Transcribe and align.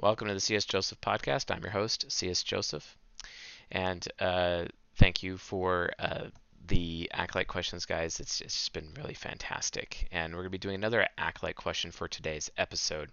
Welcome 0.00 0.28
to 0.28 0.34
the 0.34 0.38
CS 0.38 0.64
Joseph 0.64 1.00
podcast. 1.00 1.52
I'm 1.52 1.60
your 1.60 1.72
host, 1.72 2.04
CS 2.12 2.44
Joseph, 2.44 2.96
and 3.72 4.06
uh, 4.20 4.66
thank 4.94 5.24
you 5.24 5.36
for 5.36 5.90
uh, 5.98 6.26
the 6.68 7.10
Acolyte 7.12 7.48
questions, 7.48 7.84
guys. 7.84 8.20
It's, 8.20 8.40
it's 8.40 8.54
just 8.54 8.72
been 8.72 8.94
really 8.96 9.14
fantastic, 9.14 10.06
and 10.12 10.36
we're 10.36 10.42
gonna 10.42 10.50
be 10.50 10.58
doing 10.58 10.76
another 10.76 11.08
Acolyte 11.18 11.56
question 11.56 11.90
for 11.90 12.06
today's 12.06 12.48
episode. 12.56 13.10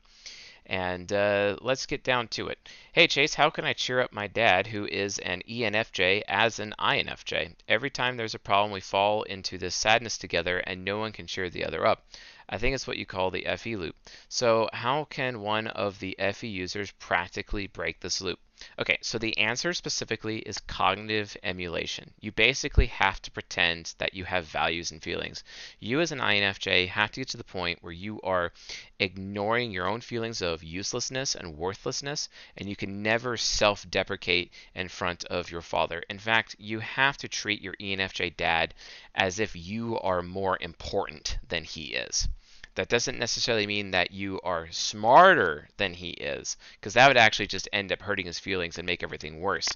And 0.67 1.11
uh, 1.13 1.57
let's 1.61 1.85
get 1.85 2.03
down 2.03 2.27
to 2.29 2.47
it. 2.47 2.57
Hey 2.91 3.07
Chase, 3.07 3.35
how 3.35 3.49
can 3.49 3.65
I 3.65 3.73
cheer 3.73 4.01
up 4.01 4.11
my 4.11 4.27
dad, 4.27 4.67
who 4.67 4.85
is 4.85 5.19
an 5.19 5.41
ENFJ, 5.47 6.23
as 6.27 6.59
an 6.59 6.73
INFJ? 6.79 7.53
Every 7.67 7.89
time 7.89 8.17
there's 8.17 8.33
a 8.33 8.39
problem, 8.39 8.71
we 8.71 8.81
fall 8.81 9.23
into 9.23 9.57
this 9.57 9.75
sadness 9.75 10.17
together, 10.17 10.57
and 10.59 10.83
no 10.83 10.97
one 10.97 11.11
can 11.11 11.27
cheer 11.27 11.49
the 11.49 11.65
other 11.65 11.85
up. 11.85 12.05
I 12.49 12.57
think 12.57 12.75
it's 12.75 12.87
what 12.87 12.97
you 12.97 13.05
call 13.05 13.31
the 13.31 13.47
FE 13.57 13.75
loop. 13.75 13.95
So 14.29 14.69
how 14.73 15.05
can 15.05 15.41
one 15.41 15.67
of 15.67 15.99
the 15.99 16.17
FE 16.33 16.47
users 16.47 16.91
practically 16.91 17.67
break 17.67 17.99
this 17.99 18.21
loop? 18.21 18.39
Okay, 18.79 18.97
so 19.01 19.17
the 19.17 19.37
answer 19.37 19.73
specifically 19.73 20.39
is 20.39 20.59
cognitive 20.59 21.35
emulation. 21.43 22.13
You 22.21 22.31
basically 22.31 22.87
have 22.87 23.21
to 23.23 23.31
pretend 23.31 23.93
that 23.97 24.13
you 24.13 24.23
have 24.23 24.45
values 24.45 24.91
and 24.91 25.03
feelings. 25.03 25.43
You 25.79 25.99
as 26.01 26.11
an 26.11 26.19
INFJ 26.19 26.87
have 26.87 27.11
to 27.11 27.21
get 27.21 27.29
to 27.29 27.37
the 27.37 27.43
point 27.43 27.83
where 27.83 27.91
you 27.91 28.21
are 28.21 28.53
ignoring 28.99 29.71
your 29.71 29.87
own 29.87 30.01
feelings 30.01 30.41
of 30.41 30.63
uselessness 30.63 31.35
and 31.35 31.57
worthlessness, 31.57 32.29
and 32.57 32.69
you 32.69 32.75
can 32.75 33.01
never 33.01 33.35
self-deprecate 33.35 34.53
in 34.73 34.87
front 34.87 35.25
of 35.25 35.51
your 35.51 35.61
father. 35.61 36.03
In 36.09 36.19
fact, 36.19 36.55
you 36.57 36.79
have 36.79 37.17
to 37.17 37.27
treat 37.27 37.61
your 37.61 37.75
ENFJ 37.81 38.37
dad 38.37 38.73
as 39.13 39.39
if 39.39 39.55
you 39.55 39.99
are 39.99 40.21
more 40.21 40.57
important 40.61 41.37
than 41.47 41.65
he 41.65 41.93
is. 41.93 42.29
That 42.75 42.89
doesn't 42.89 43.17
necessarily 43.17 43.65
mean 43.65 43.91
that 43.91 44.11
you 44.11 44.41
are 44.43 44.69
smarter 44.69 45.69
than 45.77 45.93
he 45.93 46.09
is, 46.09 46.57
because 46.73 46.93
that 46.93 47.07
would 47.07 47.17
actually 47.17 47.47
just 47.47 47.69
end 47.71 47.91
up 47.91 48.01
hurting 48.01 48.25
his 48.25 48.37
feelings 48.39 48.77
and 48.77 48.85
make 48.85 49.01
everything 49.01 49.39
worse. 49.39 49.69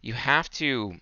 You 0.00 0.14
have 0.14 0.48
to 0.52 0.98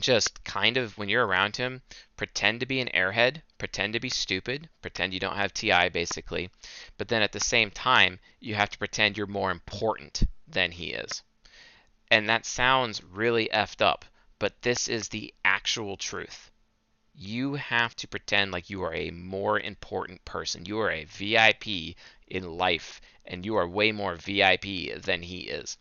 just 0.00 0.42
kind 0.44 0.76
of, 0.76 0.98
when 0.98 1.08
you're 1.08 1.26
around 1.26 1.56
him, 1.56 1.82
pretend 2.16 2.60
to 2.60 2.66
be 2.66 2.80
an 2.80 2.90
airhead, 2.92 3.42
pretend 3.58 3.92
to 3.92 4.00
be 4.00 4.08
stupid, 4.08 4.68
pretend 4.82 5.14
you 5.14 5.20
don't 5.20 5.36
have 5.36 5.54
TI 5.54 5.88
basically, 5.88 6.50
but 6.98 7.08
then 7.08 7.22
at 7.22 7.32
the 7.32 7.40
same 7.40 7.70
time, 7.70 8.18
you 8.40 8.56
have 8.56 8.70
to 8.70 8.78
pretend 8.78 9.16
you're 9.16 9.26
more 9.26 9.52
important 9.52 10.24
than 10.48 10.72
he 10.72 10.92
is. 10.92 11.22
And 12.10 12.28
that 12.28 12.44
sounds 12.44 13.02
really 13.02 13.48
effed 13.54 13.80
up, 13.80 14.04
but 14.38 14.62
this 14.62 14.88
is 14.88 15.08
the 15.08 15.32
actual 15.44 15.96
truth 15.96 16.50
you 17.18 17.54
have 17.54 17.96
to 17.96 18.06
pretend 18.06 18.52
like 18.52 18.68
you 18.68 18.82
are 18.82 18.94
a 18.94 19.10
more 19.10 19.58
important 19.58 20.22
person. 20.26 20.66
You 20.66 20.80
are 20.80 20.90
a 20.90 21.04
VIP 21.04 21.96
in 22.26 22.58
life, 22.58 23.00
and 23.24 23.44
you 23.44 23.56
are 23.56 23.66
way 23.66 23.90
more 23.90 24.16
VIP 24.16 25.00
than 25.00 25.22
he 25.22 25.40
is. 25.40 25.78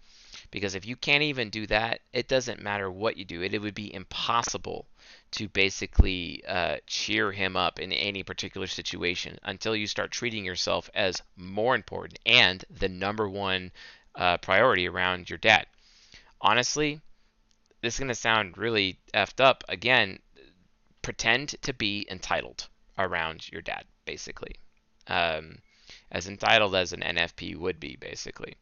Because 0.49 0.75
if 0.75 0.85
you 0.85 0.95
can't 0.95 1.23
even 1.23 1.49
do 1.49 1.67
that, 1.67 1.99
it 2.13 2.29
doesn't 2.29 2.61
matter 2.61 2.89
what 2.89 3.17
you 3.17 3.25
do. 3.25 3.41
It, 3.41 3.53
it 3.53 3.61
would 3.61 3.75
be 3.75 3.93
impossible 3.93 4.87
to 5.31 5.49
basically 5.49 6.41
uh, 6.47 6.77
cheer 6.87 7.33
him 7.33 7.57
up 7.57 7.79
in 7.79 7.91
any 7.91 8.23
particular 8.23 8.67
situation 8.67 9.37
until 9.43 9.75
you 9.75 9.87
start 9.87 10.11
treating 10.11 10.45
yourself 10.45 10.89
as 10.93 11.21
more 11.35 11.75
important 11.75 12.17
and 12.25 12.63
the 12.69 12.87
number 12.87 13.27
one 13.27 13.71
uh, 14.15 14.37
priority 14.37 14.87
around 14.87 15.29
your 15.29 15.39
dad. 15.39 15.67
Honestly, 16.39 17.01
this 17.81 17.95
is 17.95 17.99
going 17.99 18.07
to 18.07 18.15
sound 18.15 18.57
really 18.57 18.97
effed 19.13 19.43
up. 19.43 19.63
Again, 19.67 20.19
pretend 21.05 21.49
to 21.61 21.71
be 21.71 22.03
entitled 22.09 22.67
around 22.97 23.47
your 23.51 23.61
dad, 23.61 23.85
basically. 24.05 24.55
Um, 25.05 25.59
as 26.11 26.27
entitled 26.27 26.73
as 26.75 26.93
an 26.93 27.01
NFP 27.01 27.55
would 27.57 27.79
be, 27.79 27.95
basically. 27.95 28.55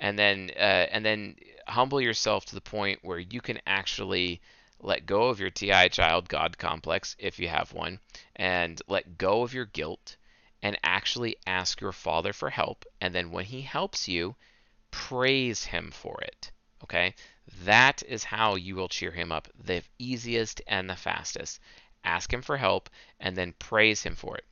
And 0.00 0.18
then, 0.18 0.50
uh, 0.56 0.86
and 0.90 1.04
then 1.04 1.36
humble 1.68 2.00
yourself 2.00 2.46
to 2.46 2.56
the 2.56 2.60
point 2.60 2.98
where 3.02 3.20
you 3.20 3.40
can 3.40 3.60
actually 3.64 4.40
let 4.80 5.06
go 5.06 5.28
of 5.28 5.38
your 5.38 5.50
TI 5.50 5.88
child 5.88 6.28
God 6.28 6.58
complex, 6.58 7.14
if 7.16 7.38
you 7.38 7.46
have 7.46 7.72
one, 7.72 8.00
and 8.34 8.82
let 8.88 9.16
go 9.16 9.42
of 9.42 9.54
your 9.54 9.66
guilt 9.66 10.16
and 10.62 10.76
actually 10.82 11.36
ask 11.46 11.80
your 11.80 11.92
father 11.92 12.32
for 12.32 12.50
help. 12.50 12.84
And 13.00 13.14
then 13.14 13.30
when 13.30 13.44
he 13.44 13.62
helps 13.62 14.08
you, 14.08 14.34
praise 14.90 15.62
him 15.62 15.92
for 15.92 16.20
it. 16.22 16.50
Okay? 16.82 17.14
That 17.62 18.02
is 18.02 18.24
how 18.24 18.56
you 18.56 18.74
will 18.74 18.88
cheer 18.88 19.12
him 19.12 19.30
up 19.30 19.48
the 19.54 19.84
easiest 19.98 20.60
and 20.66 20.90
the 20.90 20.96
fastest 20.96 21.60
ask 22.04 22.32
him 22.32 22.42
for 22.42 22.56
help, 22.56 22.90
and 23.20 23.36
then 23.36 23.54
praise 23.58 24.02
him 24.02 24.14
for 24.14 24.36
it. 24.36 24.44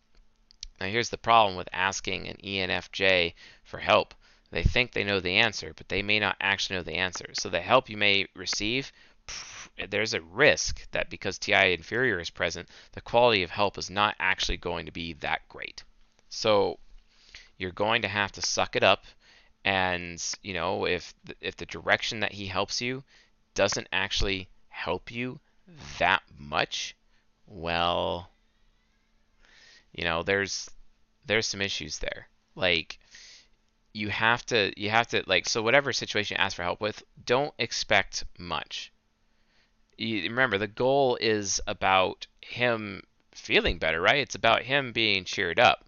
Now, 0.81 0.87
here's 0.87 1.11
the 1.11 1.19
problem 1.19 1.57
with 1.57 1.69
asking 1.73 2.27
an 2.29 2.39
ENFJ 2.43 3.35
for 3.65 3.79
help. 3.79 4.15
They 4.51 4.63
think 4.63 4.93
they 4.93 5.05
know 5.05 5.21
the 5.21 5.37
answer, 5.37 5.73
but 5.75 5.89
they 5.89 6.03
may 6.03 6.19
not 6.19 6.37
actually 6.41 6.77
know 6.77 6.83
the 6.83 6.97
answer. 6.97 7.31
So, 7.35 7.49
the 7.49 7.61
help 7.61 7.89
you 7.89 7.97
may 7.97 8.27
receive, 8.35 8.93
there's 9.89 10.15
a 10.15 10.21
risk 10.21 10.91
that 10.91 11.09
because 11.09 11.39
TI 11.39 11.73
inferior 11.73 12.19
is 12.21 12.31
present, 12.31 12.69
the 12.93 13.01
quality 13.01 13.43
of 13.43 13.51
help 13.51 13.79
is 13.79 13.89
not 13.89 14.17
actually 14.19 14.59
going 14.59 14.87
to 14.87 14.93
be 14.93 15.15
that 15.15 15.49
great. 15.49 15.85
So, 16.29 16.79
you're 17.57 17.71
going 17.71 18.03
to 18.03 18.09
have 18.09 18.33
to 18.33 18.43
suck 18.43 18.77
it 18.77 18.83
up 18.83 19.05
and 19.65 20.23
you 20.43 20.55
know 20.55 20.87
if 20.87 21.15
if 21.41 21.57
the 21.57 21.67
direction 21.67 22.21
that 22.21 22.33
he 22.33 22.47
helps 22.47 22.81
you 22.81 23.03
doesn't 23.55 23.87
actually 23.93 24.49
help 24.69 25.11
you 25.11 25.39
that 25.99 26.23
much 26.39 26.97
well, 27.53 28.31
you 29.93 30.05
know, 30.05 30.23
there's 30.23 30.71
there's 31.27 31.47
some 31.47 31.61
issues 31.61 31.99
there. 31.99 32.29
Like 32.55 32.99
you 33.93 34.09
have 34.09 34.45
to 34.47 34.73
you 34.81 34.91
have 34.91 35.09
to 35.09 35.23
like 35.27 35.49
so 35.49 35.63
whatever 35.63 35.93
situation 35.93 36.37
you 36.37 36.43
ask 36.43 36.57
for 36.57 36.63
help 36.63 36.81
with, 36.81 37.03
don't 37.25 37.55
expect 37.59 38.25
much. 38.39 38.91
You, 39.99 40.23
remember 40.23 40.59
the 40.59 40.67
goal 40.67 41.19
is 41.21 41.61
about 41.67 42.27
him 42.41 43.03
feeling 43.33 43.79
better, 43.79 44.01
right? 44.01 44.17
It's 44.17 44.35
about 44.35 44.63
him 44.63 44.93
being 44.93 45.25
cheered 45.25 45.61
up. 45.61 45.85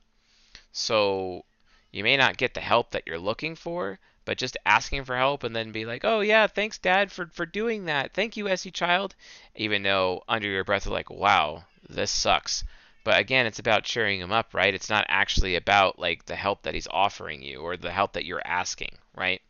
So 0.72 1.44
you 1.92 2.04
may 2.04 2.16
not 2.16 2.36
get 2.36 2.54
the 2.54 2.60
help 2.60 2.90
that 2.90 3.04
you're 3.06 3.18
looking 3.18 3.54
for, 3.54 3.98
but 4.24 4.38
just 4.38 4.56
asking 4.64 5.04
for 5.04 5.16
help 5.16 5.44
and 5.44 5.54
then 5.54 5.72
be 5.72 5.84
like, 5.84 6.04
"Oh 6.04 6.20
yeah, 6.20 6.46
thanks 6.46 6.78
dad 6.78 7.12
for 7.12 7.26
for 7.26 7.46
doing 7.46 7.84
that. 7.84 8.14
Thank 8.14 8.36
you, 8.36 8.48
SE 8.48 8.70
child." 8.70 9.14
Even 9.54 9.82
though 9.82 10.22
under 10.28 10.48
your 10.48 10.64
breath 10.64 10.86
you're 10.86 10.94
like, 10.94 11.10
"Wow, 11.10 11.64
this 11.88 12.10
sucks." 12.10 12.64
But 13.04 13.18
again, 13.18 13.44
it's 13.44 13.58
about 13.58 13.84
cheering 13.84 14.20
him 14.20 14.32
up, 14.32 14.54
right? 14.54 14.74
It's 14.74 14.88
not 14.88 15.04
actually 15.08 15.56
about 15.56 15.98
like 15.98 16.24
the 16.24 16.36
help 16.36 16.62
that 16.62 16.74
he's 16.74 16.88
offering 16.90 17.42
you 17.42 17.60
or 17.60 17.76
the 17.76 17.92
help 17.92 18.14
that 18.14 18.24
you're 18.24 18.46
asking, 18.46 18.96
right? 19.14 19.42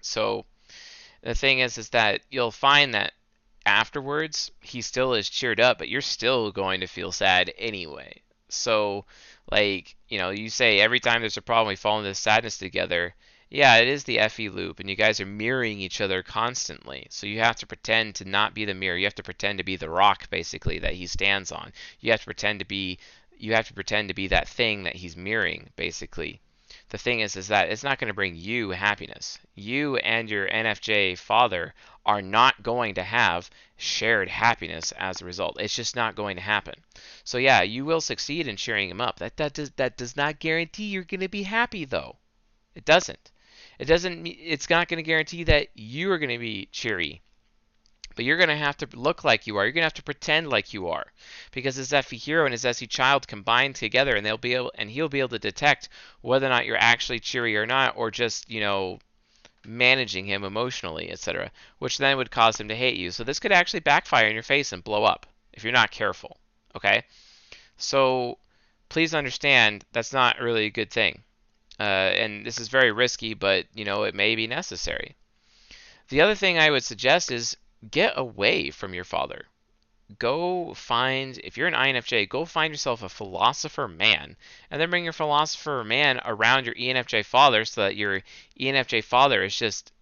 So 0.00 0.46
the 1.22 1.34
thing 1.34 1.58
is 1.58 1.76
is 1.76 1.90
that 1.90 2.22
you'll 2.30 2.50
find 2.50 2.94
that 2.94 3.12
afterwards 3.66 4.50
he 4.60 4.80
still 4.80 5.12
is 5.12 5.28
cheered 5.28 5.60
up, 5.60 5.76
but 5.76 5.90
you're 5.90 6.00
still 6.00 6.50
going 6.50 6.80
to 6.80 6.86
feel 6.86 7.12
sad 7.12 7.52
anyway. 7.58 8.22
So 8.48 9.04
like, 9.50 9.96
you 10.08 10.18
know, 10.18 10.30
you 10.30 10.48
say 10.48 10.80
every 10.80 11.00
time 11.00 11.20
there's 11.20 11.36
a 11.36 11.42
problem 11.42 11.68
we 11.68 11.76
fall 11.76 11.98
into 11.98 12.14
sadness 12.14 12.56
together 12.56 13.14
yeah, 13.48 13.76
it 13.76 13.86
is 13.86 14.04
the 14.04 14.18
FE 14.28 14.48
loop, 14.48 14.80
and 14.80 14.90
you 14.90 14.96
guys 14.96 15.20
are 15.20 15.26
mirroring 15.26 15.80
each 15.80 16.00
other 16.00 16.22
constantly. 16.22 17.06
So 17.10 17.28
you 17.28 17.38
have 17.38 17.56
to 17.56 17.66
pretend 17.66 18.16
to 18.16 18.24
not 18.24 18.54
be 18.54 18.64
the 18.64 18.74
mirror. 18.74 18.96
You 18.96 19.06
have 19.06 19.14
to 19.14 19.22
pretend 19.22 19.58
to 19.58 19.64
be 19.64 19.76
the 19.76 19.88
rock, 19.88 20.28
basically, 20.30 20.80
that 20.80 20.94
he 20.94 21.06
stands 21.06 21.52
on. 21.52 21.72
You 22.00 22.10
have 22.10 22.20
to 22.20 22.26
pretend 22.26 22.58
to 22.58 22.64
be, 22.64 22.98
you 23.38 23.54
have 23.54 23.68
to 23.68 23.74
pretend 23.74 24.08
to 24.08 24.14
be 24.14 24.26
that 24.28 24.48
thing 24.48 24.82
that 24.82 24.96
he's 24.96 25.16
mirroring, 25.16 25.70
basically. 25.76 26.40
The 26.88 26.98
thing 26.98 27.20
is, 27.20 27.36
is 27.36 27.46
that 27.48 27.68
it's 27.68 27.84
not 27.84 27.98
going 27.98 28.08
to 28.08 28.14
bring 28.14 28.34
you 28.34 28.70
happiness. 28.70 29.38
You 29.54 29.96
and 29.98 30.28
your 30.28 30.48
NFJ 30.48 31.16
father 31.16 31.72
are 32.04 32.22
not 32.22 32.64
going 32.64 32.94
to 32.94 33.04
have 33.04 33.48
shared 33.76 34.28
happiness 34.28 34.92
as 34.98 35.20
a 35.20 35.24
result. 35.24 35.60
It's 35.60 35.76
just 35.76 35.94
not 35.94 36.16
going 36.16 36.36
to 36.36 36.42
happen. 36.42 36.74
So 37.22 37.38
yeah, 37.38 37.62
you 37.62 37.84
will 37.84 38.00
succeed 38.00 38.48
in 38.48 38.56
cheering 38.56 38.90
him 38.90 39.00
up. 39.00 39.18
That 39.18 39.36
that 39.36 39.54
does 39.54 39.70
that 39.72 39.96
does 39.96 40.16
not 40.16 40.40
guarantee 40.40 40.86
you're 40.86 41.04
going 41.04 41.20
to 41.20 41.28
be 41.28 41.44
happy 41.44 41.84
though. 41.84 42.16
It 42.74 42.84
doesn't. 42.84 43.30
It 43.78 43.84
doesn't. 43.84 44.26
It's 44.26 44.70
not 44.70 44.88
going 44.88 44.98
to 44.98 45.02
guarantee 45.02 45.44
that 45.44 45.68
you 45.74 46.10
are 46.10 46.18
going 46.18 46.30
to 46.30 46.38
be 46.38 46.68
cheery, 46.72 47.22
but 48.14 48.24
you're 48.24 48.38
going 48.38 48.48
to 48.48 48.56
have 48.56 48.76
to 48.78 48.88
look 48.94 49.22
like 49.22 49.46
you 49.46 49.56
are. 49.56 49.64
You're 49.64 49.72
going 49.72 49.82
to 49.82 49.86
have 49.86 49.94
to 49.94 50.02
pretend 50.02 50.48
like 50.48 50.72
you 50.72 50.88
are, 50.88 51.12
because 51.52 51.76
his 51.76 51.90
FE 51.90 52.16
hero 52.16 52.44
and 52.46 52.52
his 52.52 52.64
SE 52.64 52.86
child 52.86 53.28
combine 53.28 53.74
together, 53.74 54.16
and 54.16 54.24
they'll 54.24 54.38
be 54.38 54.54
able, 54.54 54.72
and 54.76 54.90
he'll 54.90 55.10
be 55.10 55.20
able 55.20 55.28
to 55.30 55.38
detect 55.38 55.90
whether 56.22 56.46
or 56.46 56.50
not 56.50 56.64
you're 56.64 56.78
actually 56.78 57.20
cheery 57.20 57.56
or 57.56 57.66
not, 57.66 57.96
or 57.96 58.10
just 58.10 58.50
you 58.50 58.60
know 58.60 58.98
managing 59.64 60.24
him 60.24 60.44
emotionally, 60.44 61.10
etc., 61.10 61.50
which 61.78 61.98
then 61.98 62.16
would 62.16 62.30
cause 62.30 62.58
him 62.58 62.68
to 62.68 62.76
hate 62.76 62.96
you. 62.96 63.10
So 63.10 63.24
this 63.24 63.40
could 63.40 63.52
actually 63.52 63.80
backfire 63.80 64.26
in 64.26 64.34
your 64.34 64.42
face 64.42 64.72
and 64.72 64.82
blow 64.82 65.04
up 65.04 65.26
if 65.52 65.64
you're 65.64 65.72
not 65.72 65.90
careful. 65.90 66.38
Okay, 66.74 67.04
so 67.76 68.38
please 68.88 69.14
understand 69.14 69.84
that's 69.92 70.12
not 70.12 70.40
really 70.40 70.66
a 70.66 70.70
good 70.70 70.90
thing. 70.90 71.22
Uh, 71.78 71.82
and 71.82 72.46
this 72.46 72.58
is 72.58 72.68
very 72.68 72.92
risky, 72.92 73.34
but 73.34 73.66
you 73.74 73.84
know 73.84 74.04
it 74.04 74.14
may 74.14 74.34
be 74.34 74.46
necessary. 74.46 75.14
The 76.08 76.20
other 76.20 76.34
thing 76.34 76.58
I 76.58 76.70
would 76.70 76.84
suggest 76.84 77.30
is 77.32 77.56
get 77.90 78.14
away 78.16 78.70
from 78.70 78.94
your 78.94 79.04
father. 79.04 79.46
go 80.18 80.72
find 80.74 81.38
if 81.42 81.56
you're 81.56 81.66
an 81.66 81.74
INFJ, 81.74 82.28
go 82.28 82.44
find 82.44 82.72
yourself 82.72 83.02
a 83.02 83.08
philosopher 83.08 83.88
man, 83.88 84.36
and 84.70 84.80
then 84.80 84.88
bring 84.88 85.04
your 85.04 85.12
philosopher 85.12 85.82
man 85.84 86.20
around 86.24 86.64
your 86.64 86.76
ENFJ 86.76 87.24
father, 87.24 87.64
so 87.64 87.82
that 87.82 87.96
your 87.96 88.22
ENFJ 88.58 89.02
father 89.02 89.42
is 89.42 89.56
just 89.56 89.92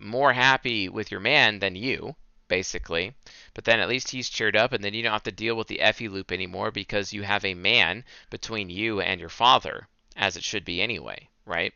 more 0.00 0.32
happy 0.32 0.88
with 0.88 1.10
your 1.10 1.20
man 1.20 1.58
than 1.58 1.76
you, 1.76 2.16
basically. 2.48 3.12
But 3.52 3.64
then 3.66 3.80
at 3.80 3.88
least 3.88 4.08
he's 4.08 4.30
cheered 4.30 4.56
up, 4.56 4.72
and 4.72 4.82
then 4.82 4.94
you 4.94 5.02
don't 5.02 5.12
have 5.12 5.22
to 5.24 5.30
deal 5.30 5.54
with 5.54 5.68
the 5.68 5.80
FE 5.92 6.08
loop 6.08 6.32
anymore 6.32 6.70
because 6.70 7.12
you 7.12 7.22
have 7.22 7.44
a 7.44 7.54
man 7.54 8.02
between 8.30 8.70
you 8.70 9.00
and 9.02 9.20
your 9.20 9.28
father, 9.28 9.86
as 10.16 10.36
it 10.36 10.44
should 10.44 10.64
be 10.64 10.82
anyway, 10.82 11.28
right? 11.46 11.72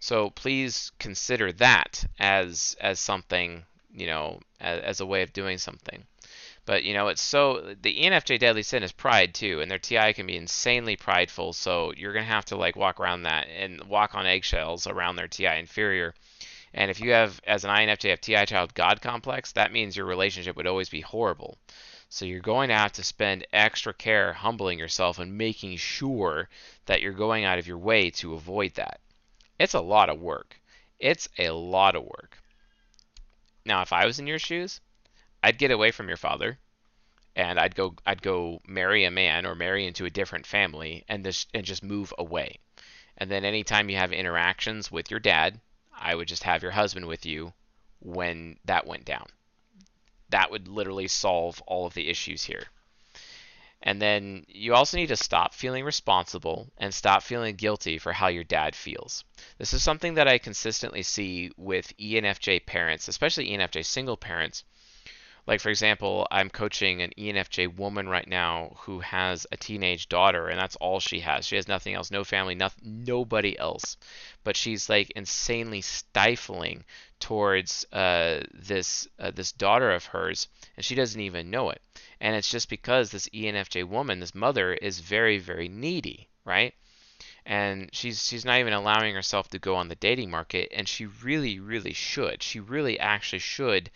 So 0.00 0.30
please 0.30 0.92
consider 0.98 1.52
that 1.52 2.04
as 2.18 2.76
as 2.80 3.00
something, 3.00 3.64
you 3.92 4.06
know, 4.06 4.40
as, 4.60 4.80
as 4.80 5.00
a 5.00 5.06
way 5.06 5.22
of 5.22 5.32
doing 5.32 5.58
something. 5.58 6.04
But 6.66 6.84
you 6.84 6.94
know, 6.94 7.08
it's 7.08 7.22
so 7.22 7.74
the 7.80 7.98
ENFJ 7.98 8.38
deadly 8.38 8.62
sin 8.62 8.82
is 8.82 8.92
pride 8.92 9.34
too, 9.34 9.60
and 9.60 9.70
their 9.70 9.78
TI 9.78 10.12
can 10.12 10.26
be 10.26 10.36
insanely 10.36 10.96
prideful. 10.96 11.52
So 11.52 11.92
you're 11.96 12.12
gonna 12.12 12.24
have 12.24 12.46
to 12.46 12.56
like 12.56 12.76
walk 12.76 13.00
around 13.00 13.22
that 13.22 13.48
and 13.48 13.84
walk 13.84 14.14
on 14.14 14.26
eggshells 14.26 14.86
around 14.86 15.16
their 15.16 15.28
TI 15.28 15.58
inferior. 15.58 16.14
And 16.74 16.90
if 16.90 17.00
you 17.00 17.12
have, 17.12 17.40
as 17.46 17.64
an 17.64 17.70
INFJ, 17.70 18.10
have 18.10 18.20
TI 18.20 18.46
child 18.46 18.74
God 18.74 19.00
complex, 19.00 19.52
that 19.52 19.72
means 19.72 19.96
your 19.96 20.06
relationship 20.06 20.56
would 20.56 20.66
always 20.66 20.88
be 20.88 21.02
horrible. 21.02 21.56
So 22.14 22.26
you're 22.26 22.38
going 22.38 22.68
to 22.68 22.76
have 22.76 22.92
to 22.92 23.02
spend 23.02 23.44
extra 23.52 23.92
care 23.92 24.32
humbling 24.32 24.78
yourself 24.78 25.18
and 25.18 25.36
making 25.36 25.78
sure 25.78 26.48
that 26.86 27.00
you're 27.00 27.12
going 27.12 27.44
out 27.44 27.58
of 27.58 27.66
your 27.66 27.76
way 27.76 28.10
to 28.10 28.34
avoid 28.34 28.74
that. 28.74 29.00
It's 29.58 29.74
a 29.74 29.80
lot 29.80 30.08
of 30.08 30.20
work. 30.20 30.60
It's 31.00 31.28
a 31.40 31.50
lot 31.50 31.96
of 31.96 32.04
work. 32.04 32.38
Now, 33.66 33.82
if 33.82 33.92
I 33.92 34.06
was 34.06 34.20
in 34.20 34.28
your 34.28 34.38
shoes, 34.38 34.80
I'd 35.42 35.58
get 35.58 35.72
away 35.72 35.90
from 35.90 36.06
your 36.06 36.16
father 36.16 36.56
and 37.34 37.58
I'd 37.58 37.74
go 37.74 37.96
I'd 38.06 38.22
go 38.22 38.60
marry 38.64 39.04
a 39.04 39.10
man 39.10 39.44
or 39.44 39.56
marry 39.56 39.84
into 39.84 40.04
a 40.04 40.10
different 40.10 40.46
family 40.46 41.04
and 41.08 41.24
this 41.24 41.46
and 41.52 41.66
just 41.66 41.82
move 41.82 42.14
away. 42.16 42.60
And 43.18 43.28
then 43.28 43.44
anytime 43.44 43.90
you 43.90 43.96
have 43.96 44.12
interactions 44.12 44.88
with 44.88 45.10
your 45.10 45.18
dad, 45.18 45.58
I 45.92 46.14
would 46.14 46.28
just 46.28 46.44
have 46.44 46.62
your 46.62 46.70
husband 46.70 47.06
with 47.06 47.26
you 47.26 47.54
when 47.98 48.60
that 48.66 48.86
went 48.86 49.04
down. 49.04 49.26
That 50.34 50.50
would 50.50 50.66
literally 50.66 51.06
solve 51.06 51.62
all 51.64 51.86
of 51.86 51.94
the 51.94 52.08
issues 52.08 52.42
here. 52.42 52.66
And 53.80 54.02
then 54.02 54.44
you 54.48 54.74
also 54.74 54.96
need 54.96 55.06
to 55.06 55.16
stop 55.16 55.54
feeling 55.54 55.84
responsible 55.84 56.72
and 56.76 56.92
stop 56.92 57.22
feeling 57.22 57.54
guilty 57.54 57.98
for 57.98 58.12
how 58.12 58.26
your 58.26 58.42
dad 58.42 58.74
feels. 58.74 59.22
This 59.58 59.72
is 59.72 59.84
something 59.84 60.14
that 60.14 60.26
I 60.26 60.38
consistently 60.38 61.04
see 61.04 61.52
with 61.56 61.96
ENFJ 61.98 62.66
parents, 62.66 63.06
especially 63.06 63.50
ENFJ 63.50 63.84
single 63.84 64.16
parents, 64.16 64.64
like 65.46 65.60
for 65.60 65.68
example, 65.68 66.26
I'm 66.30 66.48
coaching 66.48 67.02
an 67.02 67.12
ENFJ 67.18 67.76
woman 67.76 68.08
right 68.08 68.26
now 68.26 68.76
who 68.80 69.00
has 69.00 69.46
a 69.52 69.56
teenage 69.56 70.08
daughter, 70.08 70.48
and 70.48 70.58
that's 70.58 70.76
all 70.76 71.00
she 71.00 71.20
has. 71.20 71.46
She 71.46 71.56
has 71.56 71.68
nothing 71.68 71.94
else, 71.94 72.10
no 72.10 72.24
family, 72.24 72.54
nothing, 72.54 73.04
nobody 73.04 73.58
else. 73.58 73.96
But 74.42 74.56
she's 74.56 74.88
like 74.88 75.10
insanely 75.10 75.82
stifling 75.82 76.84
towards 77.20 77.84
uh, 77.92 78.42
this 78.54 79.06
uh, 79.18 79.32
this 79.32 79.52
daughter 79.52 79.92
of 79.92 80.06
hers, 80.06 80.48
and 80.76 80.84
she 80.84 80.94
doesn't 80.94 81.20
even 81.20 81.50
know 81.50 81.70
it. 81.70 81.82
And 82.20 82.34
it's 82.34 82.50
just 82.50 82.70
because 82.70 83.10
this 83.10 83.28
ENFJ 83.28 83.84
woman, 83.84 84.20
this 84.20 84.34
mother, 84.34 84.72
is 84.72 85.00
very 85.00 85.38
very 85.38 85.68
needy, 85.68 86.28
right? 86.44 86.74
and 87.46 87.90
she's 87.92 88.26
she's 88.26 88.44
not 88.44 88.58
even 88.58 88.72
allowing 88.72 89.14
herself 89.14 89.48
to 89.48 89.58
go 89.58 89.74
on 89.76 89.88
the 89.88 89.94
dating 89.96 90.30
market 90.30 90.68
and 90.74 90.88
she 90.88 91.04
really 91.04 91.60
really 91.60 91.92
should 91.92 92.42
she 92.42 92.58
really 92.58 92.98
actually 92.98 93.38
should 93.38 93.90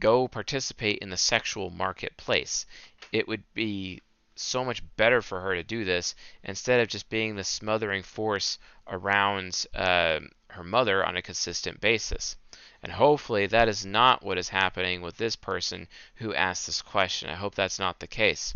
go 0.00 0.28
participate 0.28 0.98
in 0.98 1.10
the 1.10 1.16
sexual 1.16 1.70
marketplace. 1.70 2.66
It 3.12 3.26
would 3.28 3.42
be 3.54 4.02
so 4.36 4.64
much 4.64 4.82
better 4.96 5.20
for 5.20 5.40
her 5.40 5.54
to 5.54 5.62
do 5.62 5.84
this 5.84 6.14
instead 6.44 6.80
of 6.80 6.88
just 6.88 7.08
being 7.08 7.34
the 7.34 7.44
smothering 7.44 8.02
force 8.02 8.58
around 8.86 9.66
uh, 9.74 10.20
her 10.50 10.64
mother 10.64 11.04
on 11.04 11.16
a 11.16 11.22
consistent 11.22 11.80
basis. 11.80 12.36
And 12.82 12.92
hopefully 12.92 13.46
that 13.46 13.68
is 13.68 13.84
not 13.84 14.22
what 14.22 14.38
is 14.38 14.48
happening 14.48 15.02
with 15.02 15.16
this 15.16 15.34
person 15.34 15.88
who 16.16 16.34
asked 16.34 16.66
this 16.66 16.82
question. 16.82 17.28
I 17.28 17.34
hope 17.34 17.54
that's 17.54 17.78
not 17.78 17.98
the 17.98 18.06
case. 18.06 18.54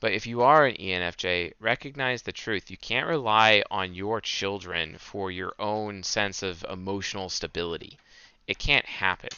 But 0.00 0.12
if 0.12 0.26
you 0.26 0.42
are 0.42 0.66
an 0.66 0.76
ENFJ, 0.76 1.54
recognize 1.58 2.22
the 2.22 2.32
truth. 2.32 2.70
You 2.70 2.76
can't 2.76 3.06
rely 3.06 3.62
on 3.70 3.94
your 3.94 4.20
children 4.20 4.96
for 4.98 5.30
your 5.30 5.54
own 5.58 6.02
sense 6.02 6.42
of 6.42 6.64
emotional 6.68 7.28
stability. 7.28 7.98
It 8.46 8.58
can't 8.58 8.86
happen. 8.86 9.30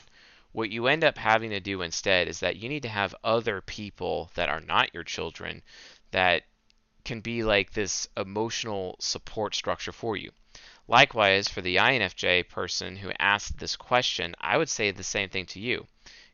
What 0.53 0.71
you 0.71 0.87
end 0.87 1.03
up 1.03 1.17
having 1.17 1.51
to 1.51 1.61
do 1.61 1.81
instead 1.81 2.29
is 2.29 2.41
that 2.41 2.57
you 2.57 2.69
need 2.69 2.83
to 2.83 2.89
have 2.89 3.15
other 3.25 3.63
people 3.63 4.31
that 4.35 4.51
are 4.51 4.61
not 4.61 4.93
your 4.93 5.03
children 5.03 5.63
that 6.11 6.43
can 7.05 7.21
be 7.21 7.43
like 7.43 7.73
this 7.73 8.07
emotional 8.17 8.97
support 9.01 9.55
structure 9.55 9.93
for 9.93 10.17
you. 10.17 10.31
Likewise, 10.87 11.49
for 11.49 11.63
the 11.63 11.77
INFJ 11.77 12.49
person 12.49 12.97
who 12.97 13.13
asked 13.19 13.59
this 13.59 13.77
question, 13.77 14.35
I 14.41 14.59
would 14.59 14.69
say 14.69 14.91
the 14.91 15.03
same 15.03 15.31
thing 15.31 15.47
to 15.47 15.61
you. 15.61 15.87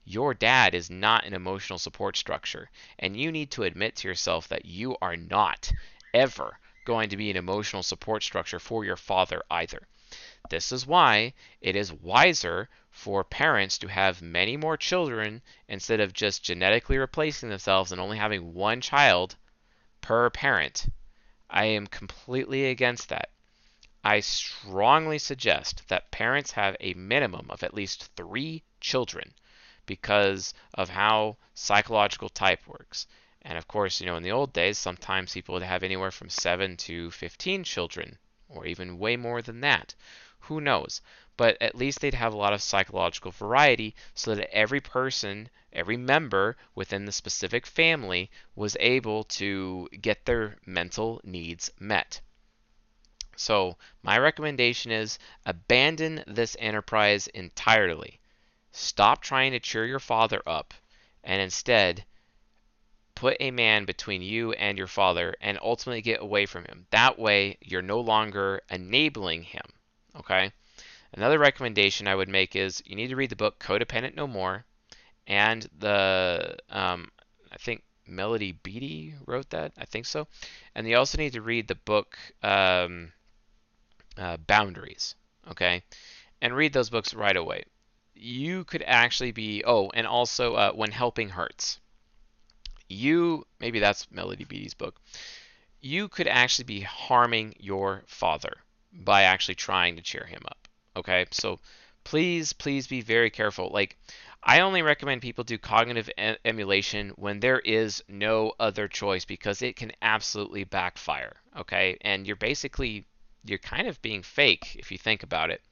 Your 0.04 0.34
dad 0.34 0.74
is 0.74 0.90
not 0.90 1.24
an 1.24 1.34
emotional 1.34 1.78
support 1.78 2.16
structure, 2.16 2.70
and 2.98 3.16
you 3.16 3.30
need 3.30 3.52
to 3.52 3.62
admit 3.62 3.94
to 3.96 4.08
yourself 4.08 4.48
that 4.48 4.64
you 4.64 4.96
are 5.00 5.16
not 5.16 5.70
ever 6.12 6.58
going 6.84 7.10
to 7.10 7.16
be 7.16 7.30
an 7.30 7.36
emotional 7.36 7.82
support 7.82 8.22
structure 8.22 8.58
for 8.58 8.84
your 8.84 8.96
father 8.96 9.42
either. 9.50 9.86
This 10.50 10.73
is 10.73 10.87
why 10.87 11.35
it 11.61 11.76
is 11.76 11.93
wiser 11.93 12.69
for 12.90 13.23
parents 13.23 13.79
to 13.79 13.88
have 13.88 14.23
many 14.23 14.56
more 14.56 14.76
children 14.76 15.43
instead 15.69 16.00
of 16.00 16.12
just 16.12 16.43
genetically 16.43 16.96
replacing 16.99 17.49
themselves 17.49 17.93
and 17.93 18.00
only 18.00 18.17
having 18.17 18.55
one 18.55 18.81
child 18.81 19.37
per 20.00 20.31
parent. 20.31 20.87
I 21.50 21.67
am 21.67 21.87
completely 21.87 22.67
against 22.67 23.08
that. 23.11 23.31
I 24.05 24.20
strongly 24.20 25.19
suggest 25.19 25.87
that 25.88 26.11
parents 26.11 26.52
have 26.52 26.76
a 26.81 26.94
minimum 26.94 27.50
of 27.50 27.62
at 27.62 27.75
least 27.75 28.11
three 28.17 28.62
children 28.81 29.35
because 29.87 30.55
of 30.75 30.88
how 30.88 31.37
psychological 31.55 32.29
type 32.29 32.67
works. 32.67 33.06
And 33.43 33.58
of 33.58 33.69
course, 33.69 34.00
you 34.00 34.06
know, 34.06 34.17
in 34.17 34.23
the 34.23 34.32
old 34.32 34.52
days, 34.52 34.79
sometimes 34.79 35.35
people 35.35 35.55
would 35.55 35.62
have 35.62 35.82
anywhere 35.82 36.11
from 36.11 36.29
7 36.29 36.76
to 36.76 37.11
15 37.11 37.64
children, 37.64 38.19
or 38.49 38.67
even 38.67 38.99
way 38.99 39.17
more 39.17 39.43
than 39.43 39.61
that. 39.61 39.94
Who 40.40 40.61
knows? 40.61 41.00
but 41.38 41.56
at 41.62 41.76
least 41.76 42.00
they'd 42.00 42.14
have 42.14 42.35
a 42.35 42.37
lot 42.37 42.52
of 42.52 42.61
psychological 42.61 43.31
variety 43.31 43.94
so 44.12 44.35
that 44.35 44.52
every 44.52 44.81
person, 44.81 45.49
every 45.73 45.96
member 45.96 46.56
within 46.75 47.05
the 47.05 47.12
specific 47.12 47.64
family 47.64 48.29
was 48.56 48.76
able 48.81 49.23
to 49.23 49.88
get 50.00 50.25
their 50.25 50.56
mental 50.67 51.20
needs 51.23 51.70
met. 51.79 52.20
So, 53.37 53.76
my 54.02 54.19
recommendation 54.19 54.90
is 54.90 55.20
abandon 55.46 56.25
this 56.26 56.57
enterprise 56.59 57.28
entirely. 57.28 58.18
Stop 58.73 59.23
trying 59.23 59.52
to 59.52 59.61
cheer 59.61 59.87
your 59.87 60.00
father 60.00 60.42
up 60.45 60.75
and 61.23 61.40
instead 61.40 62.04
put 63.14 63.37
a 63.38 63.52
man 63.52 63.85
between 63.85 64.23
you 64.23 64.54
and 64.54 64.76
your 64.76 64.88
father 64.88 65.37
and 65.40 65.57
ultimately 65.62 66.02
get 66.02 66.21
away 66.21 66.47
from 66.47 66.64
him. 66.64 66.88
That 66.90 67.16
way, 67.16 67.59
you're 67.61 67.80
no 67.80 68.00
longer 68.00 68.61
enabling 68.68 69.45
him. 69.45 69.62
Okay? 70.18 70.52
Another 71.12 71.38
recommendation 71.38 72.06
I 72.06 72.14
would 72.14 72.28
make 72.28 72.54
is 72.54 72.82
you 72.84 72.94
need 72.94 73.08
to 73.08 73.16
read 73.16 73.30
the 73.30 73.37
book 73.37 73.58
Codependent 73.58 74.14
No 74.14 74.26
More, 74.26 74.66
and 75.26 75.66
the 75.78 76.56
um, 76.68 77.10
I 77.50 77.56
think 77.56 77.82
Melody 78.06 78.52
Beattie 78.52 79.14
wrote 79.26 79.50
that. 79.50 79.72
I 79.78 79.87
think 79.87 80.04
so. 80.06 80.28
And 80.75 80.87
you 80.87 80.96
also 80.96 81.16
need 81.18 81.32
to 81.32 81.42
read 81.42 81.66
the 81.66 81.76
book 81.76 82.18
um, 82.42 83.12
uh, 84.18 84.37
Boundaries. 84.37 85.14
Okay, 85.50 85.82
and 86.42 86.54
read 86.54 86.75
those 86.75 86.90
books 86.90 87.14
right 87.14 87.37
away. 87.37 87.64
You 88.14 88.64
could 88.64 88.84
actually 88.87 89.32
be 89.32 89.64
oh, 89.64 89.90
and 89.94 90.06
also 90.06 90.54
uh, 90.54 90.72
When 90.72 90.90
Helping 90.90 91.30
Hurts. 91.30 91.80
You 92.88 93.46
maybe 93.60 93.78
that's 93.78 94.10
Melody 94.10 94.44
Beattie's 94.44 94.75
book. 94.75 95.00
You 95.80 96.08
could 96.08 96.26
actually 96.26 96.64
be 96.64 96.80
harming 96.80 97.54
your 97.58 98.02
father 98.06 98.58
by 98.99 99.23
actually 99.23 99.55
trying 99.55 99.97
to 99.97 100.02
cheer 100.02 100.25
him 100.25 100.43
up. 100.47 100.69
Okay, 100.97 101.26
so 101.31 101.61
please, 102.05 102.52
please 102.52 102.87
be 102.87 103.00
very 103.00 103.31
careful. 103.31 103.71
Like, 103.73 103.97
I 104.43 104.61
only 104.61 104.83
recommend 104.83 105.23
people 105.23 105.45
do 105.45 105.59
cognitive 105.59 106.11
e- 106.19 106.37
emulation 106.45 107.11
when 107.17 107.40
there 107.40 107.61
is 107.61 108.02
no 108.09 108.52
other 108.59 108.88
choice 108.88 109.25
because 109.25 109.62
it 109.62 109.76
can 109.76 109.93
absolutely 110.02 110.64
backfire. 110.64 111.37
Okay, 111.57 111.97
and 112.00 112.26
you're 112.26 112.37
basically 112.37 113.07
you're 113.45 113.59
kind 113.59 113.87
of 113.87 114.02
being 114.02 114.23
fake 114.23 114.76
if 114.78 114.90
you 114.90 114.99
think 114.99 115.23
about 115.23 115.50
it. 115.50 115.62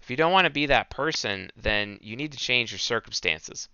If 0.00 0.10
you 0.10 0.16
don't 0.16 0.32
want 0.32 0.46
to 0.46 0.50
be 0.50 0.66
that 0.66 0.90
person, 0.90 1.50
then 1.56 1.98
you 2.00 2.16
need 2.16 2.32
to 2.32 2.38
change 2.38 2.70
your 2.72 2.78
circumstances. 2.78 3.68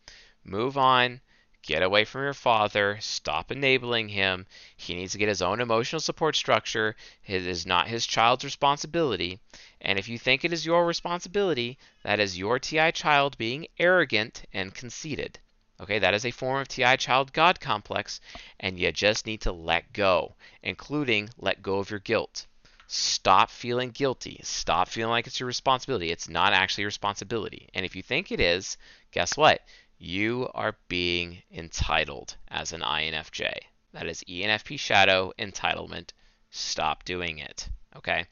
Move 0.45 0.77
on 0.77 1.21
Get 1.67 1.83
away 1.83 2.05
from 2.05 2.25
your 2.25 2.35
father. 2.35 2.99
Stop 3.01 3.51
enabling 3.51 4.11
him. 4.11 4.45
He 4.77 4.95
needs 4.95 5.13
to 5.13 5.19
get 5.19 5.29
his 5.29 5.41
own 5.41 5.63
emotional 5.63 5.99
support 5.99 6.37
structure. 6.37 6.95
It 7.27 7.47
is 7.47 7.65
not 7.65 7.89
his 7.89 8.07
child's 8.07 8.45
responsibility. 8.45 9.41
And 9.81 9.99
if 9.99 10.07
you 10.07 10.19
think 10.19 10.45
it 10.45 10.53
is 10.53 10.67
your 10.67 10.85
responsibility, 10.85 11.79
that 12.03 12.21
is 12.21 12.37
your 12.37 12.59
TI 12.59 12.93
child 12.93 13.39
being 13.39 13.67
arrogant 13.79 14.45
and 14.53 14.75
conceited. 14.75 15.39
Okay, 15.81 15.99
that 15.99 16.13
is 16.13 16.27
a 16.27 16.31
form 16.31 16.61
of 16.61 16.69
TI 16.69 16.99
child 16.99 17.33
God 17.33 17.61
complex, 17.61 18.21
and 18.61 18.79
you 18.79 18.93
just 18.93 19.25
need 19.25 19.41
to 19.41 19.53
let 19.53 19.95
go, 19.95 20.37
including 20.63 21.31
let 21.39 21.63
go 21.63 21.79
of 21.79 21.91
your 21.91 21.99
guilt. 21.99 22.47
Stop 22.87 23.51
feeling 23.51 23.91
guilty. 23.91 24.39
Stop 24.43 24.89
feeling 24.89 25.11
like 25.11 25.27
it's 25.27 25.41
your 25.41 25.47
responsibility. 25.47 26.11
It's 26.11 26.29
not 26.29 26.53
actually 26.53 26.83
your 26.83 26.89
responsibility. 26.89 27.71
And 27.73 27.87
if 27.87 27.97
you 27.97 28.03
think 28.03 28.31
it 28.31 28.41
is, 28.41 28.77
guess 29.11 29.37
what? 29.39 29.63
You 29.99 30.49
are 30.55 30.77
being 30.89 31.43
entitled 31.53 32.37
as 32.49 32.73
an 32.73 32.81
INFJ. 32.81 33.53
That 33.93 34.07
is 34.07 34.25
ENFP 34.29 34.79
shadow 34.79 35.33
entitlement. 35.39 36.11
Stop 36.51 37.05
doing 37.05 37.39
it. 37.39 37.69
Okay? 37.97 38.27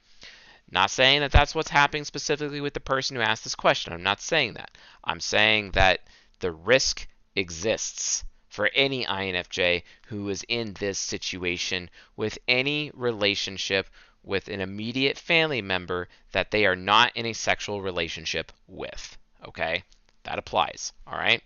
Not 0.71 0.91
saying 0.91 1.21
that 1.21 1.33
that's 1.33 1.55
what's 1.55 1.71
happening 1.71 2.05
specifically 2.05 2.61
with 2.61 2.75
the 2.75 2.81
person 2.81 3.17
who 3.17 3.23
asked 3.23 3.45
this 3.45 3.55
question. 3.55 3.93
I'm 3.93 4.03
not 4.03 4.21
saying 4.21 4.55
that. 4.55 4.77
I'm 5.05 5.21
saying 5.21 5.73
that 5.73 6.01
the 6.41 6.51
risk 6.51 7.07
exists 7.37 8.25
for 8.49 8.71
any 8.75 9.05
INFJ 9.07 9.83
who 10.09 10.29
is 10.29 10.45
in 10.49 10.75
this 10.75 10.99
situation 10.99 11.91
with 12.17 12.39
any 12.49 12.91
relationship 12.95 13.89
with 14.23 14.49
an 14.49 14.61
immediate 14.61 15.19
family 15.19 15.63
member 15.63 16.09
that 16.33 16.51
they 16.51 16.67
are 16.67 16.77
not 16.77 17.17
in 17.17 17.27
a 17.27 17.33
sexual 17.33 17.81
relationship 17.81 18.53
with. 18.67 19.17
Okay? 19.47 19.85
That 20.25 20.39
applies. 20.39 20.93
All 21.07 21.19
right? 21.19 21.43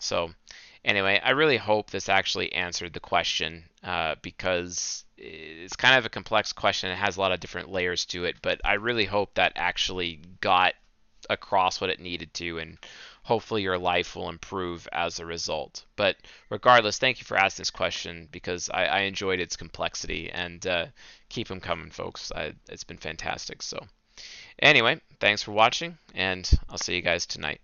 So, 0.00 0.30
anyway, 0.84 1.20
I 1.22 1.30
really 1.30 1.56
hope 1.56 1.90
this 1.90 2.08
actually 2.08 2.52
answered 2.52 2.92
the 2.92 3.00
question 3.00 3.64
uh, 3.82 4.16
because 4.22 5.04
it's 5.16 5.76
kind 5.76 5.98
of 5.98 6.06
a 6.06 6.10
complex 6.10 6.52
question. 6.52 6.90
It 6.90 6.96
has 6.96 7.16
a 7.16 7.20
lot 7.20 7.32
of 7.32 7.40
different 7.40 7.70
layers 7.70 8.04
to 8.06 8.24
it, 8.24 8.36
but 8.42 8.60
I 8.64 8.74
really 8.74 9.04
hope 9.04 9.34
that 9.34 9.52
actually 9.56 10.20
got 10.40 10.74
across 11.28 11.80
what 11.80 11.90
it 11.90 11.98
needed 11.98 12.32
to 12.34 12.58
and 12.58 12.78
hopefully 13.26 13.62
your 13.62 13.78
life 13.78 14.14
will 14.14 14.28
improve 14.28 14.86
as 14.92 15.18
a 15.18 15.26
result. 15.26 15.84
But 15.96 16.16
regardless, 16.48 16.98
thank 16.98 17.18
you 17.18 17.24
for 17.24 17.36
asking 17.36 17.62
this 17.62 17.70
question 17.70 18.28
because 18.30 18.70
I, 18.72 18.84
I 18.84 18.98
enjoyed 19.00 19.40
its 19.40 19.56
complexity 19.56 20.30
and 20.30 20.64
uh, 20.64 20.86
keep 21.28 21.48
them 21.48 21.60
coming, 21.60 21.90
folks. 21.90 22.30
I, 22.30 22.52
it's 22.68 22.84
been 22.84 22.98
fantastic. 22.98 23.62
So, 23.62 23.84
anyway, 24.60 25.00
thanks 25.18 25.42
for 25.42 25.50
watching, 25.50 25.98
and 26.14 26.48
I'll 26.68 26.78
see 26.78 26.94
you 26.94 27.02
guys 27.02 27.26
tonight. 27.26 27.60